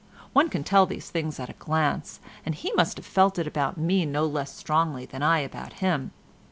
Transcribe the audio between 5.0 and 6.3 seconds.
than I about him.